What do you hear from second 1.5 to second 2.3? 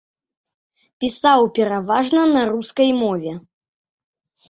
пераважна